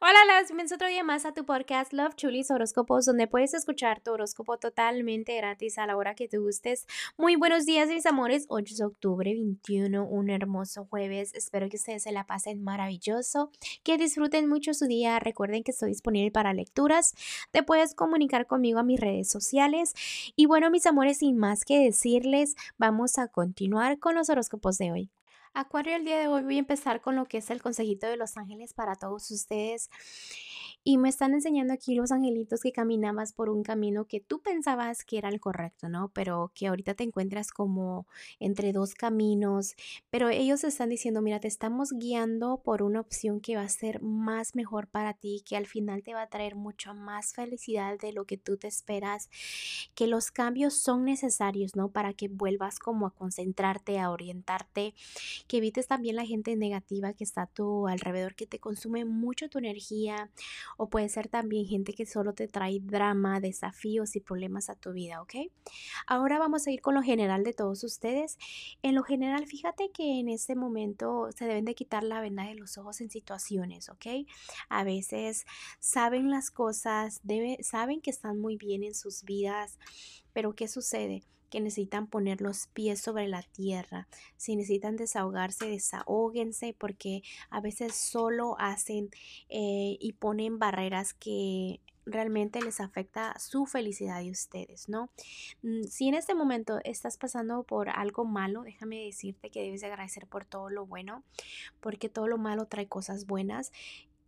[0.00, 4.00] Hola, las bienvenidos otro día más a tu podcast Love Chulis Horóscopos, donde puedes escuchar
[4.00, 6.86] tu horóscopo totalmente gratis a la hora que te gustes.
[7.16, 8.46] Muy buenos días, mis amores.
[8.48, 11.34] 8 de octubre 21, un hermoso jueves.
[11.34, 13.50] Espero que ustedes se la pasen maravilloso,
[13.82, 15.18] que disfruten mucho su día.
[15.18, 17.16] Recuerden que estoy disponible para lecturas.
[17.50, 19.94] Te puedes comunicar conmigo a mis redes sociales.
[20.36, 24.92] Y bueno, mis amores, sin más que decirles, vamos a continuar con los horóscopos de
[24.92, 25.10] hoy.
[25.60, 28.16] Acuario, el día de hoy voy a empezar con lo que es el consejito de
[28.16, 29.90] los ángeles para todos ustedes.
[30.84, 35.04] Y me están enseñando aquí los angelitos que caminabas por un camino que tú pensabas
[35.04, 36.10] que era el correcto, ¿no?
[36.14, 38.06] Pero que ahorita te encuentras como
[38.40, 39.74] entre dos caminos.
[40.10, 44.02] Pero ellos están diciendo, mira, te estamos guiando por una opción que va a ser
[44.02, 48.12] más mejor para ti, que al final te va a traer mucho más felicidad de
[48.12, 49.28] lo que tú te esperas,
[49.94, 51.90] que los cambios son necesarios, ¿no?
[51.90, 54.94] Para que vuelvas como a concentrarte, a orientarte,
[55.46, 59.48] que evites también la gente negativa que está a tu alrededor, que te consume mucho
[59.48, 60.30] tu energía
[60.76, 64.92] o puede ser también gente que solo te trae drama, desafíos y problemas a tu
[64.92, 65.34] vida, ¿ok?
[66.06, 68.38] Ahora vamos a ir con lo general de todos ustedes.
[68.82, 72.54] En lo general, fíjate que en este momento se deben de quitar la venda de
[72.54, 74.06] los ojos en situaciones, ¿ok?
[74.68, 75.44] A veces
[75.78, 77.20] saben las cosas,
[77.62, 79.78] saben que están muy bien en sus vidas,
[80.32, 81.24] pero ¿qué sucede?
[81.50, 84.08] Que necesitan poner los pies sobre la tierra.
[84.36, 89.10] Si necesitan desahogarse, desahóguense porque a veces solo hacen
[89.48, 95.10] eh, y ponen barreras que realmente les afecta su felicidad de ustedes, ¿no?
[95.62, 100.26] Mm, si en este momento estás pasando por algo malo, déjame decirte que debes agradecer
[100.26, 101.22] por todo lo bueno,
[101.80, 103.72] porque todo lo malo trae cosas buenas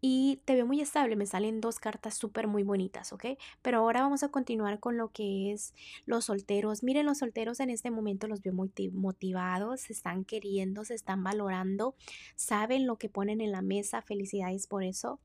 [0.00, 1.16] y te veo muy estable.
[1.16, 3.26] Me salen dos cartas súper muy bonitas, ¿ok?
[3.62, 5.74] Pero ahora vamos a continuar con lo que es
[6.06, 6.82] los solteros.
[6.82, 11.22] Miren, los solteros en este momento los veo muy motivados, se están queriendo, se están
[11.22, 11.94] valorando,
[12.36, 14.02] saben lo que ponen en la mesa.
[14.02, 15.20] Felicidades por eso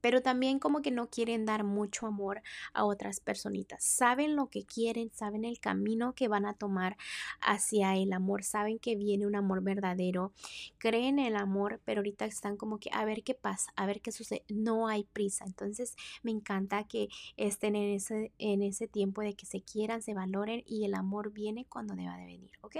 [0.00, 3.84] pero también como que no quieren dar mucho amor a otras personitas.
[3.84, 6.96] Saben lo que quieren, saben el camino que van a tomar
[7.40, 10.32] hacia el amor, saben que viene un amor verdadero,
[10.78, 14.00] creen en el amor, pero ahorita están como que a ver qué pasa, a ver
[14.00, 15.44] qué sucede, no hay prisa.
[15.44, 20.14] Entonces me encanta que estén en ese, en ese tiempo de que se quieran, se
[20.14, 22.76] valoren y el amor viene cuando deba de venir, ¿ok?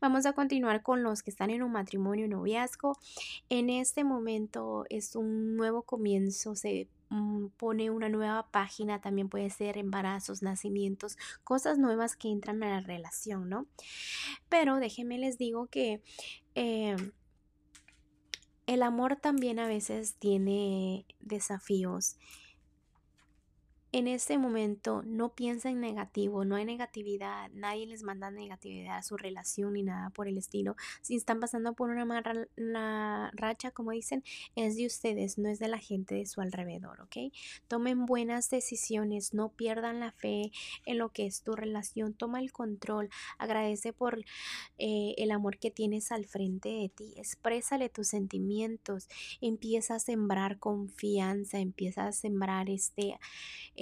[0.00, 2.96] Vamos a continuar con los que están en un matrimonio, noviazgo.
[3.48, 9.50] En este momento es un nuevo comienzo se mm, pone una nueva página, también puede
[9.50, 13.66] ser embarazos, nacimientos, cosas nuevas que entran a la relación, ¿no?
[14.48, 16.02] Pero déjenme les digo que
[16.54, 16.96] eh,
[18.66, 22.16] el amor también a veces tiene desafíos
[23.92, 29.02] en este momento no piensa en negativo, no hay negatividad, nadie les manda negatividad a
[29.02, 30.76] su relación ni nada por el estilo.
[31.02, 34.22] Si están pasando por una mala racha, como dicen,
[34.54, 37.32] es de ustedes, no es de la gente de su alrededor, ¿ok?
[37.66, 40.52] Tomen buenas decisiones, no pierdan la fe
[40.86, 44.24] en lo que es tu relación, toma el control, agradece por
[44.78, 49.08] eh, el amor que tienes al frente de ti, exprésale tus sentimientos,
[49.40, 53.18] empieza a sembrar confianza, empieza a sembrar este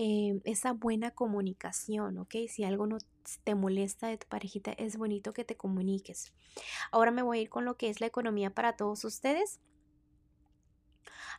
[0.01, 2.33] Em, esa buena comunicación, ¿ok?
[2.49, 2.99] Si algo no
[3.43, 6.33] te molesta de tu parejita, es bonito que te comuniques.
[6.93, 9.59] Ahora me voy a ir con lo que es la economía para todos ustedes.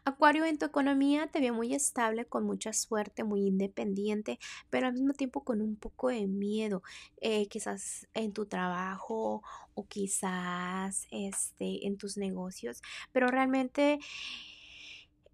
[0.04, 4.94] Acuario, en tu economía te veo muy estable, con mucha suerte, muy independiente, pero al
[4.94, 6.84] mismo tiempo con un poco de miedo,
[7.22, 9.42] eh, quizás en tu trabajo
[9.74, 12.82] o quizás este, en tus negocios,
[13.14, 14.00] pero realmente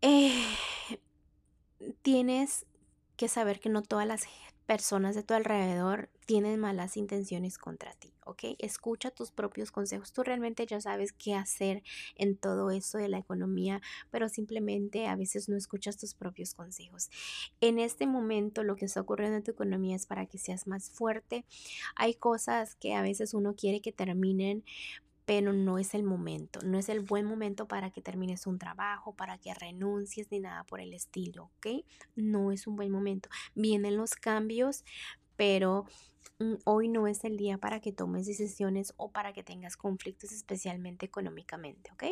[0.01, 0.45] eh,
[2.03, 2.67] tienes
[3.15, 4.25] que saber que no todas las
[4.65, 8.55] personas de tu alrededor tienen malas intenciones contra ti, ¿ok?
[8.57, 10.11] Escucha tus propios consejos.
[10.11, 11.83] Tú realmente ya sabes qué hacer
[12.15, 17.09] en todo eso de la economía, pero simplemente a veces no escuchas tus propios consejos.
[17.61, 20.89] En este momento lo que está ocurriendo en tu economía es para que seas más
[20.89, 21.45] fuerte.
[21.95, 24.63] Hay cosas que a veces uno quiere que terminen
[25.25, 29.15] pero no es el momento, no es el buen momento para que termines un trabajo,
[29.15, 31.83] para que renuncies ni nada por el estilo, ¿ok?
[32.15, 33.29] No es un buen momento.
[33.55, 34.83] Vienen los cambios,
[35.35, 35.85] pero
[36.39, 40.31] mm, hoy no es el día para que tomes decisiones o para que tengas conflictos,
[40.31, 42.03] especialmente económicamente, ¿ok?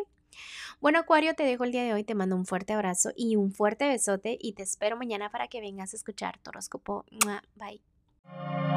[0.81, 3.51] Bueno, Acuario, te dejo el día de hoy, te mando un fuerte abrazo y un
[3.51, 6.51] fuerte besote y te espero mañana para que vengas a escuchar tu.
[7.55, 8.72] Bye.